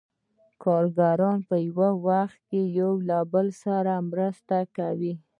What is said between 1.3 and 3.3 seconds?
په یو وخت کې یو له